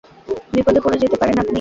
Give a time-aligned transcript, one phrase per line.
[0.53, 1.49] বিপদে পড়ে যেতে পারেন আপনি।